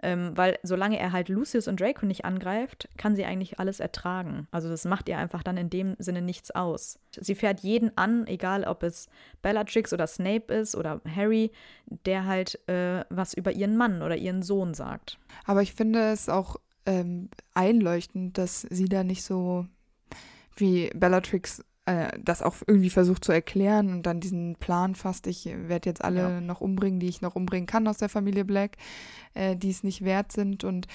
[0.03, 4.47] ähm, weil solange er halt Lucius und Draco nicht angreift, kann sie eigentlich alles ertragen.
[4.51, 6.99] Also das macht ihr einfach dann in dem Sinne nichts aus.
[7.19, 9.09] Sie fährt jeden an, egal ob es
[9.43, 11.51] Bellatrix oder Snape ist oder Harry,
[11.87, 15.19] der halt äh, was über ihren Mann oder ihren Sohn sagt.
[15.45, 16.57] Aber ich finde es auch
[16.87, 19.67] ähm, einleuchtend, dass sie da nicht so
[20.57, 25.47] wie Bellatrix äh, das auch irgendwie versucht zu erklären und dann diesen Plan fasst, ich
[25.47, 26.41] werde jetzt alle Ja.
[26.41, 28.77] noch umbringen, die ich noch umbringen kann aus der Familie Black,
[29.35, 30.65] äh, die es nicht wert sind.
[30.65, 30.87] Und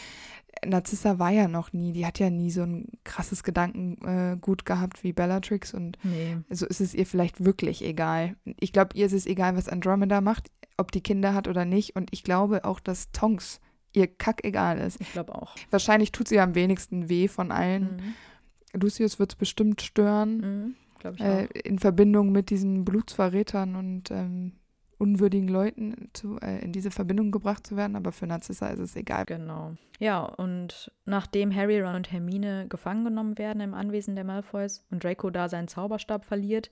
[0.65, 4.65] Narzissa war ja noch nie, die hat ja nie so ein krasses Gedankengut äh, gut
[4.65, 6.37] gehabt wie Bellatrix und Nee.
[6.49, 8.35] so ist es ihr vielleicht wirklich egal.
[8.59, 11.95] Ich glaube, ihr ist es egal, was Andromeda macht, ob die Kinder hat oder nicht.
[11.95, 13.59] Und ich glaube auch, dass Tonks
[13.93, 14.99] ihr Kack egal ist.
[15.01, 15.55] Ich glaube auch.
[15.69, 17.83] Wahrscheinlich tut sie am wenigsten weh von allen.
[17.97, 18.79] Mhm.
[18.81, 20.75] Lucius wird es bestimmt stören, Mhm.
[21.03, 24.53] Glaube ich äh, in Verbindung mit diesen Blutsverrätern und ähm,
[24.97, 27.95] unwürdigen Leuten zu, äh, in diese Verbindung gebracht zu werden.
[27.95, 29.25] Aber für Narzissa ist es egal.
[29.25, 29.73] Genau.
[29.99, 35.03] Ja, und nachdem Harry, Ron und Hermine gefangen genommen werden im Anwesen der Malfoys und
[35.03, 36.71] Draco da seinen Zauberstab verliert,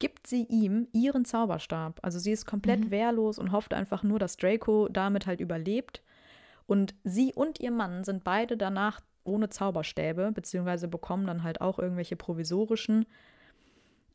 [0.00, 2.00] gibt sie ihm ihren Zauberstab.
[2.02, 2.90] Also sie ist komplett Mhm.
[2.90, 6.02] wehrlos und hofft einfach nur, dass Draco damit halt überlebt.
[6.66, 11.78] Und sie und ihr Mann sind beide danach ohne Zauberstäbe, beziehungsweise bekommen dann halt auch
[11.78, 13.06] irgendwelche provisorischen,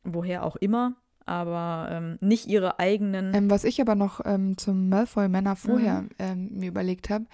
[0.04, 0.94] woher auch immer,
[1.26, 3.34] aber ähm, nicht ihre eigenen.
[3.34, 6.50] Ähm, was ich aber noch ähm, zum Malfoy-Männer vorher Mhm.
[6.52, 7.24] mir überlegt habe,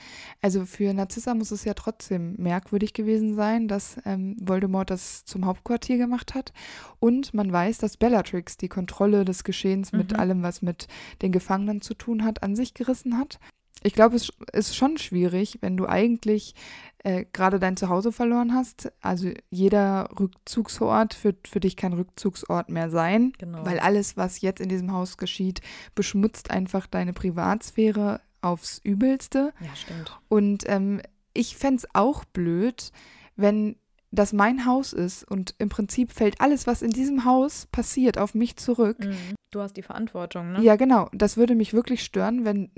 [0.41, 5.45] also für Narzissa muss es ja trotzdem merkwürdig gewesen sein, dass ähm, Voldemort das zum
[5.45, 6.53] Hauptquartier gemacht hat.
[7.01, 10.21] Und man weiß, dass Bellatrix die Kontrolle des Geschehens mit Mhm.
[10.21, 10.87] allem, was mit
[11.23, 13.41] den Gefangenen zu tun hat, an sich gerissen hat.
[13.83, 16.55] Ich glaube, es ist schon schwierig, wenn du eigentlich
[17.03, 18.93] äh, gerade dein Zuhause verloren hast.
[19.01, 23.65] Also jeder Rückzugsort wird für dich kein Rückzugsort mehr sein, Genau.
[23.65, 25.61] weil alles, was jetzt in diesem Haus geschieht,
[25.95, 29.53] beschmutzt einfach deine Privatsphäre aufs Übelste.
[29.61, 30.19] ja, stimmt.
[30.29, 31.01] Und ähm,
[31.35, 32.91] ich fände es auch blöd,
[33.37, 33.77] wenn
[34.13, 38.35] das mein Haus ist und im Prinzip fällt alles, was in diesem Haus passiert, auf
[38.35, 38.99] mich zurück.
[38.99, 39.37] Mhm.
[39.53, 40.63] Du hast die Verantwortung, ne?
[40.63, 41.09] Ja, genau.
[41.13, 42.71] Das würde mich wirklich stören, wenn,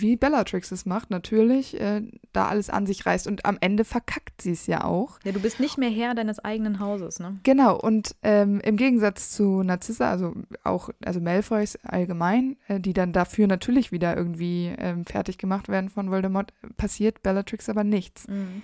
[0.00, 2.02] wie Bellatrix es macht, natürlich, äh,
[2.32, 3.26] da alles an sich reißt.
[3.26, 5.18] Und am Ende verkackt sie es ja auch.
[5.24, 7.38] Ja, du bist nicht mehr Herr deines eigenen Hauses, ne?
[7.42, 13.12] Genau, und ähm, im Gegensatz zu Narzissa, also auch, also Malfoys allgemein, äh, die dann
[13.12, 18.26] dafür natürlich wieder irgendwie ähm, fertig gemacht werden von Voldemort, passiert Bellatrix aber nichts.
[18.28, 18.62] Mhm.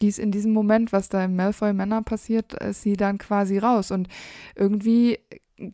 [0.00, 3.92] Die ist in diesem Moment, was da im Malfoy-Männer passiert, ist sie dann quasi raus.
[3.92, 4.08] Und
[4.56, 5.20] irgendwie,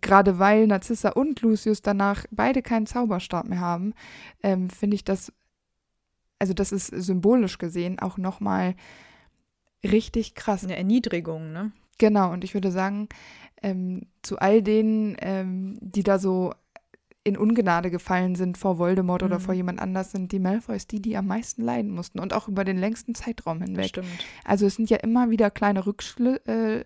[0.01, 3.95] gerade weil Narzissa und Lucius danach beide keinen Zauberstab mehr haben,
[4.43, 5.33] ähm, finde ich das,
[6.39, 8.75] also das ist symbolisch gesehen auch nochmal
[9.85, 10.65] richtig krass.
[10.65, 11.73] Eine Erniedrigung, ne?
[11.99, 13.09] Genau, und ich würde sagen,
[13.63, 16.55] ähm, zu all denen, ähm, die da so
[17.29, 19.43] in Ungnade gefallen sind vor Voldemort oder Mhm.
[19.43, 22.65] vor jemand anders, sind die Malfoys die, die am meisten leiden mussten und auch über
[22.65, 23.87] den längsten Zeitraum hinweg.
[23.91, 24.09] Stimmt.
[24.45, 26.85] Also es sind ja immer wieder kleine Rückschlä äh, äh,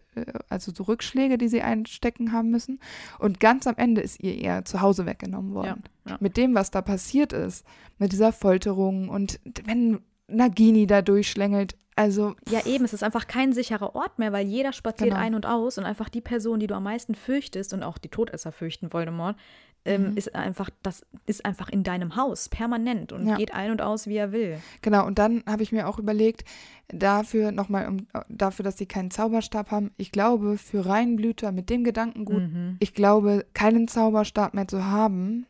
[0.49, 2.81] also so Rückschläge, die sie einstecken haben müssen.
[3.19, 5.83] Und ganz am Ende ist ihr ihr Zuhause weggenommen worden.
[6.05, 6.17] Ja, ja.
[6.21, 7.65] Mit dem, was da passiert ist,
[7.99, 13.53] mit dieser Folterung und wenn Nagini da durchschlängelt, also Ja, eben, es ist einfach kein
[13.53, 15.21] sicherer Ort mehr, weil jeder spaziert Genau.
[15.21, 18.09] ein und aus und einfach die Person, die du am meisten fürchtest und auch die
[18.09, 19.37] Todesser fürchten Voldemort,
[19.85, 20.17] ähm, Mhm.
[20.17, 23.37] ist einfach, das ist einfach in deinem Haus, permanent und Ja.
[23.37, 24.59] geht ein und aus, wie er will.
[24.81, 26.45] Genau, und dann habe ich mir auch überlegt,
[26.89, 31.85] dafür nochmal, um, dafür, dass sie keinen Zauberstab haben, ich glaube, für Reinblüter mit dem
[31.85, 32.77] Gedankengut, Mhm.
[32.81, 35.47] ich glaube, keinen Zauberstab mehr zu haben,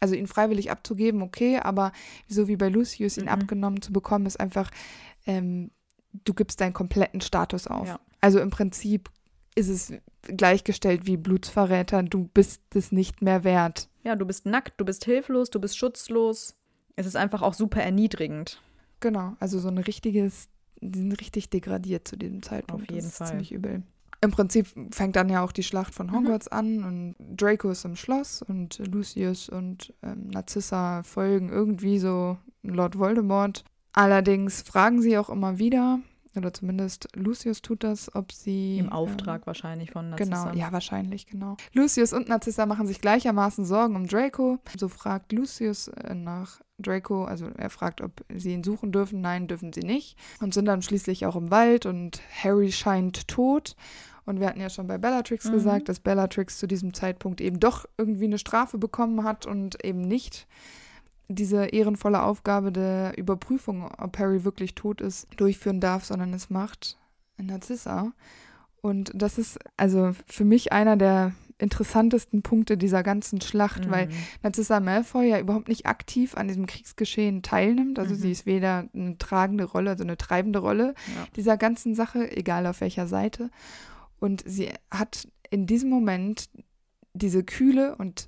[0.00, 1.92] also ihn freiwillig abzugeben, okay, aber
[2.26, 3.28] so wie bei Lucius ihn Mhm.
[3.30, 4.70] abgenommen zu bekommen, ist einfach,
[5.26, 5.70] ähm,
[6.24, 7.86] du gibst deinen kompletten Status auf.
[7.88, 8.00] Ja.
[8.20, 9.08] Also im Prinzip
[9.54, 13.88] ist es gleichgestellt wie Blutsverräter, du bist es nicht mehr wert.
[14.02, 16.56] Ja, du bist nackt, du bist hilflos, du bist schutzlos.
[16.96, 18.60] Es ist einfach auch super erniedrigend.
[19.00, 20.48] Genau, also so ein richtiges,
[20.80, 22.84] die sind richtig degradiert zu diesem Zeitpunkt.
[22.84, 23.28] Auf jeden das ist Fall.
[23.28, 23.82] ziemlich übel.
[24.22, 27.96] Im Prinzip fängt dann ja auch die Schlacht von Hogwarts an und Draco ist im
[27.96, 33.64] Schloss und Lucius und ähm, Narcissa folgen irgendwie so Lord Voldemort.
[33.94, 36.00] Allerdings fragen sie auch immer wieder,
[36.36, 38.78] oder zumindest Lucius tut das, ob sie.
[38.78, 40.50] Im Auftrag wahrscheinlich von Narcissa.
[40.50, 41.56] Genau, ja, wahrscheinlich, genau.
[41.72, 44.58] Lucius und Narcissa machen sich gleichermaßen Sorgen um Draco.
[44.78, 49.20] So fragt Lucius äh, nach Draco, also er fragt, ob sie ihn suchen dürfen.
[49.20, 50.16] Nein, dürfen sie nicht.
[50.40, 53.76] Und sind dann schließlich auch im Wald und Harry scheint tot.
[54.24, 55.52] Und wir hatten ja schon bei Bellatrix Mhm.
[55.52, 60.00] gesagt, dass Bellatrix zu diesem Zeitpunkt eben doch irgendwie eine Strafe bekommen hat und eben
[60.02, 60.46] nicht
[61.32, 66.98] diese ehrenvolle Aufgabe der Überprüfung, ob Harry wirklich tot ist, durchführen darf, sondern es macht
[67.38, 68.12] Narcissa.
[68.82, 74.12] Und das ist also für mich einer der interessantesten Punkte dieser ganzen Schlacht, weil Mhm.
[74.42, 77.98] Narcissa Malfoy ja überhaupt nicht aktiv an diesem Kriegsgeschehen teilnimmt.
[77.98, 78.18] Also Mhm.
[78.18, 81.26] sie ist weder eine tragende Rolle, also eine treibende Rolle Ja.
[81.36, 83.50] dieser ganzen Sache, egal auf welcher Seite.
[84.18, 86.48] Und sie hat in diesem Moment
[87.12, 88.26] diese Kühle und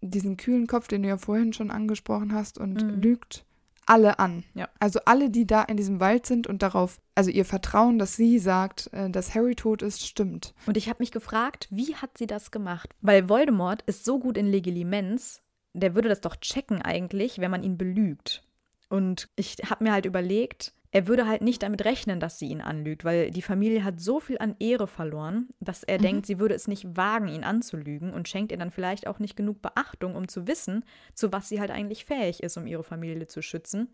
[0.00, 3.00] diesen kühlen Kopf, den du ja vorhin schon angesprochen hast, und Mhm.
[3.00, 3.44] lügt
[3.86, 4.44] alle an.
[4.54, 4.68] Ja.
[4.78, 8.38] Also alle, die da in diesem Wald sind und darauf, also ihr Vertrauen, dass sie
[8.38, 10.54] sagt, äh, dass Harry tot ist, stimmt.
[10.66, 12.94] Und ich habe mich gefragt, wie hat sie das gemacht?
[13.00, 17.62] Weil Voldemort ist so gut in Legilimens, der würde das doch checken eigentlich, wenn man
[17.64, 18.44] ihn belügt.
[18.88, 22.60] Und ich habe mir halt überlegt, er würde halt nicht damit rechnen, dass sie ihn
[22.60, 26.02] anlügt, weil die Familie hat so viel an Ehre verloren, dass er Mhm.
[26.02, 29.36] denkt, sie würde es nicht wagen, ihn anzulügen und schenkt ihr dann vielleicht auch nicht
[29.36, 33.26] genug Beachtung, um zu wissen, zu was sie halt eigentlich fähig ist, um ihre Familie
[33.28, 33.88] zu schützen.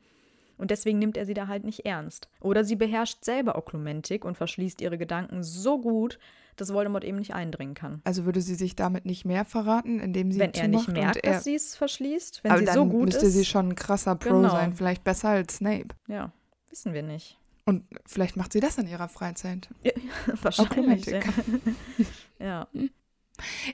[0.59, 2.31] Und deswegen nimmt er sie da halt nicht ernst.
[2.41, 6.19] Oder sie beherrscht selber Oklumentik und verschließt ihre Gedanken so gut,
[6.57, 8.01] dass Voldemort eben nicht eindringen kann.
[8.05, 11.33] Also würde sie sich damit nicht mehr verraten, indem sie Wenn er nicht merkt, er,
[11.35, 13.35] dass sie es verschließt, wenn aber sie dann so gut müsste ist.
[13.35, 14.49] sie schon ein krasser Pro Genau.
[14.49, 15.89] sein, vielleicht besser als Snape.
[16.09, 16.33] ja,
[16.77, 17.39] wissen wir nicht.
[17.65, 19.69] Und vielleicht macht sie das in ihrer Freizeit.
[20.43, 21.07] Wahrscheinlich.
[21.07, 21.21] Ja.
[22.39, 22.69] Ja.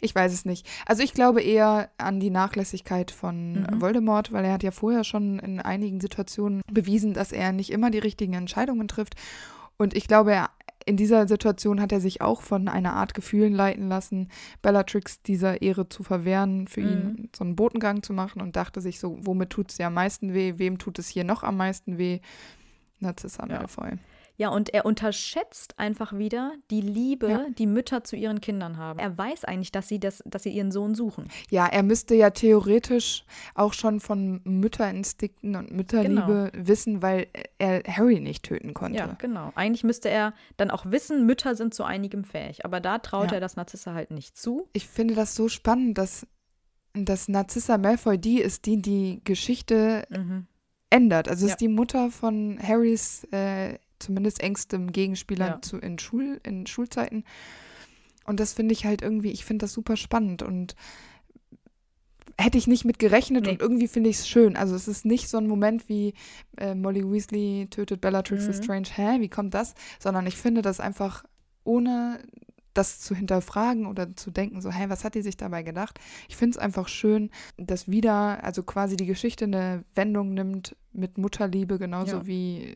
[0.00, 0.66] Ich weiß es nicht.
[0.86, 3.80] Also ich glaube eher an die Nachlässigkeit von Mhm.
[3.80, 7.90] Voldemort, weil er hat ja vorher schon in einigen Situationen bewiesen, dass er nicht immer
[7.90, 9.14] die richtigen Entscheidungen trifft.
[9.78, 10.50] Und ich glaube, er,
[10.86, 14.28] in dieser Situation hat er sich auch von einer Art Gefühlen leiten lassen,
[14.62, 16.88] Bellatrix dieser Ehre zu verwehren, für Mhm.
[16.88, 19.94] ihn so einen Botengang zu machen und dachte sich so, womit tut es dir am
[19.94, 20.54] meisten weh?
[20.58, 22.20] Wem tut es hier noch am meisten weh?
[23.02, 23.58] Narcissa Ja.
[23.58, 23.98] Malfoy.
[24.38, 27.46] Ja, und er unterschätzt einfach wieder die Liebe, Ja.
[27.58, 28.98] die Mütter zu ihren Kindern haben.
[28.98, 31.28] Er weiß eigentlich, dass sie, das, dass sie ihren Sohn suchen.
[31.50, 37.26] Ja, er müsste ja theoretisch auch schon von Mütterinstinkten und Mütterliebe wissen, weil
[37.58, 38.98] er Harry nicht töten konnte.
[38.98, 39.52] Ja, genau.
[39.54, 42.64] Eigentlich müsste er dann auch wissen, Mütter sind zu einigem fähig.
[42.64, 43.34] Aber da traut Ja.
[43.34, 44.66] er das Narzissa halt nicht zu.
[44.72, 46.26] Ich finde das so spannend, dass,
[46.94, 50.46] dass Narcissa Malfoy die ist, die die Geschichte Mhm.
[50.92, 51.28] Ändert.
[51.28, 51.54] Also es Ja.
[51.54, 55.62] ist die Mutter von Harrys äh, zumindest engstem Gegenspieler Ja.
[55.62, 57.24] zu, in, Schul, in Schulzeiten.
[58.24, 60.74] Und das finde ich halt irgendwie, ich finde das super spannend und
[62.38, 63.50] hätte ich nicht mit gerechnet Nee.
[63.52, 64.56] und irgendwie finde ich es schön.
[64.56, 66.14] Also es ist nicht so ein Moment wie
[66.56, 68.48] äh, Molly Weasley tötet Bellatrix Mhm.
[68.48, 69.74] Lestrange, hä, wie kommt das?
[70.00, 71.24] Sondern ich finde das einfach
[71.64, 72.20] ohne
[72.74, 75.98] das zu hinterfragen oder zu denken, so, hey, was hat die sich dabei gedacht?
[76.28, 81.18] Ich finde es einfach schön, dass wieder, also quasi die Geschichte eine Wendung nimmt mit
[81.18, 82.26] Mutterliebe, genauso Ja.
[82.26, 82.74] wie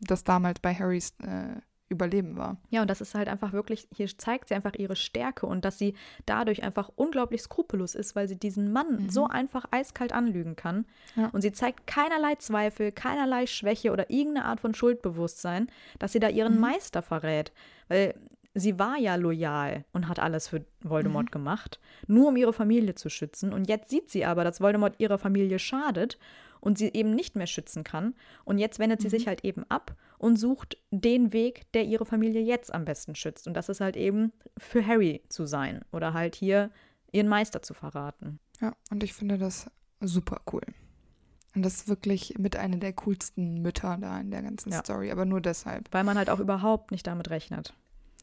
[0.00, 1.60] das damals bei Harrys äh,
[1.92, 2.56] Überleben war.
[2.68, 5.76] Ja, und das ist halt einfach wirklich, hier zeigt sie einfach ihre Stärke und dass
[5.76, 5.94] sie
[6.24, 9.10] dadurch einfach unglaublich skrupellos ist, weil sie diesen Mann Mhm.
[9.10, 10.86] so einfach eiskalt anlügen kann.
[11.16, 11.30] Ja.
[11.30, 15.66] Und sie zeigt keinerlei Zweifel, keinerlei Schwäche oder irgendeine Art von Schuldbewusstsein,
[15.98, 16.60] dass sie da ihren Mhm.
[16.60, 17.50] Meister verrät.
[17.88, 18.14] Weil
[18.54, 21.30] sie war ja loyal und hat alles für Voldemort Mhm.
[21.30, 23.52] gemacht, nur um ihre Familie zu schützen.
[23.52, 26.18] Und jetzt sieht sie aber, dass Voldemort ihrer Familie schadet
[26.60, 28.14] und sie eben nicht mehr schützen kann.
[28.44, 29.10] Und jetzt wendet sie Mhm.
[29.12, 33.46] sich halt eben ab und sucht den Weg, der ihre Familie jetzt am besten schützt.
[33.46, 36.70] Und das ist halt eben für Harry zu sein oder halt hier
[37.12, 38.38] ihren Meister zu verraten.
[38.60, 40.62] Ja, und ich finde das super cool.
[41.54, 44.80] Und das ist wirklich mit einer der coolsten Mütter da in der ganzen Ja.
[44.84, 45.88] Story, aber nur deshalb.
[45.92, 47.74] Weil man halt auch überhaupt nicht damit rechnet.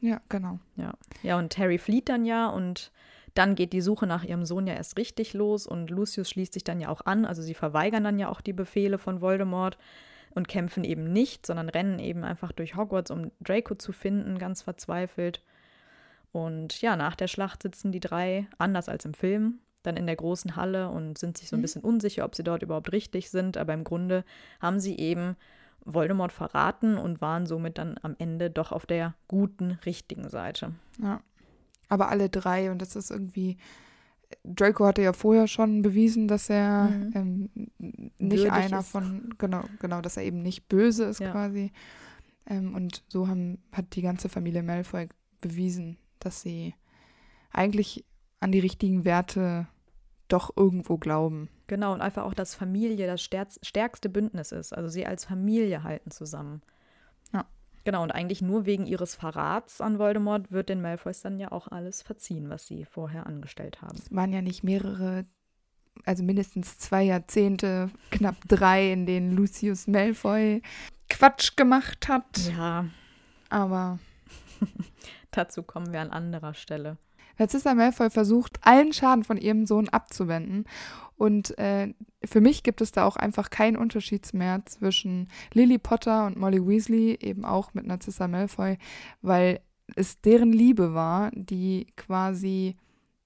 [0.01, 0.59] Ja, genau.
[0.75, 0.93] Ja.
[1.23, 2.91] Ja, und Harry flieht dann ja und
[3.33, 6.63] dann geht die Suche nach ihrem Sohn ja erst richtig los und Lucius schließt sich
[6.63, 7.25] dann ja auch an.
[7.25, 9.77] Also sie verweigern dann ja auch die Befehle von Voldemort
[10.31, 14.61] und kämpfen eben nicht, sondern rennen eben einfach durch Hogwarts, um Draco zu finden, ganz
[14.63, 15.43] verzweifelt.
[16.31, 20.15] Und ja, nach der Schlacht sitzen die drei, anders als im Film, dann in der
[20.15, 21.61] großen Halle und sind sich so ein Mhm.
[21.63, 23.57] bisschen unsicher, ob sie dort überhaupt richtig sind.
[23.57, 24.23] Aber im Grunde
[24.59, 25.35] haben sie eben
[25.85, 30.73] Voldemort verraten und waren somit dann am Ende doch auf der guten, richtigen Seite.
[31.01, 31.21] Ja.
[31.89, 33.57] Aber alle drei, und das ist irgendwie.
[34.43, 37.11] Draco hatte ja vorher schon bewiesen, dass er Mhm.
[37.15, 37.49] ähm,
[38.17, 38.89] nicht Würdig einer ist.
[38.89, 41.31] von, genau, genau, dass er eben nicht böse ist Ja.
[41.31, 41.71] quasi.
[42.45, 45.07] Ähm, und so haben, hat die ganze Familie Malfoy
[45.39, 46.75] bewiesen, dass sie
[47.53, 48.03] eigentlich
[48.41, 49.67] an die richtigen Werte
[50.27, 51.47] doch irgendwo glauben.
[51.67, 54.73] Genau, und einfach auch, dass Familie das stärkste Bündnis ist.
[54.73, 56.61] Also sie als Familie halten zusammen.
[57.33, 57.45] Ja.
[57.83, 61.67] Genau, und eigentlich nur wegen ihres Verrats an Voldemort wird den Malfoys dann ja auch
[61.67, 63.97] alles verziehen, was sie vorher angestellt haben.
[63.97, 65.25] Es waren ja nicht mehrere,
[66.05, 70.61] also mindestens zwei Jahrzehnte, knapp drei, in denen Lucius Malfoy
[71.09, 72.37] Quatsch gemacht hat.
[72.57, 72.85] Ja,
[73.49, 73.99] Aber
[75.31, 76.97] dazu kommen wir an anderer Stelle.
[77.37, 80.65] Narcissa Malfoy versucht, allen Schaden von ihrem Sohn abzuwenden.
[81.17, 86.27] Und äh, für mich gibt es da auch einfach keinen Unterschied mehr zwischen Lily Potter
[86.27, 88.77] und Molly Weasley, eben auch mit Narcissa Malfoy,
[89.21, 89.59] weil
[89.95, 92.75] es deren Liebe war, die quasi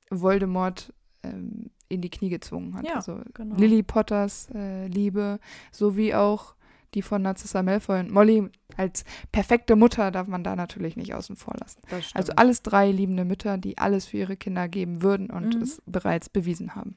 [0.09, 0.93] Voldemort
[1.23, 2.85] ähm, in die Knie gezwungen hat.
[2.85, 3.55] Ja, also genau.
[3.55, 5.39] Lily Potters äh, Liebe,
[5.71, 6.55] sowie auch
[6.93, 11.35] die von Narcissa Malfoy und Molly als perfekte Mutter darf man da natürlich nicht außen
[11.35, 11.81] vor lassen.
[12.13, 15.61] Also alles drei liebende Mütter, die alles für ihre Kinder geben würden und Mhm.
[15.61, 16.95] es bereits bewiesen haben.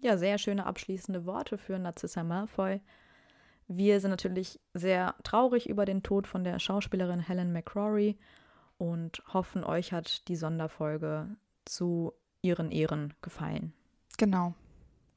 [0.00, 2.80] ja, sehr schöne abschließende Worte für Narcissa Malfoy.
[3.66, 8.16] Wir sind natürlich sehr traurig über den Tod von der Schauspielerin Helen McCrory
[8.78, 12.12] und hoffen, euch hat die Sonderfolge zu
[12.42, 13.72] ihren Ehren gefallen.
[14.16, 14.54] Genau.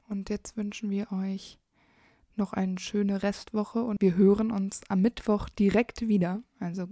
[0.09, 1.59] Und jetzt wünschen wir euch
[2.42, 6.42] noch eine schöne Restwoche und wir hören uns am Mittwoch direkt wieder.
[6.60, 6.88] Also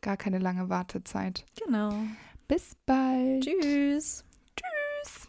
[0.00, 1.44] gar keine lange Wartezeit.
[1.64, 1.94] Genau.
[2.48, 3.44] Bis bald.
[3.44, 4.24] Tschüss.
[4.56, 5.28] Tschüss.